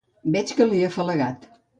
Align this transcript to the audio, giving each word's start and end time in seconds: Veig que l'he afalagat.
Veig 0.35 0.53
que 0.59 0.67
l'he 0.71 0.79
afalagat. 0.87 1.47